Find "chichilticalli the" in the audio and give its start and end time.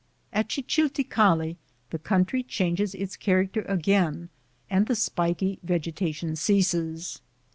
0.49-1.99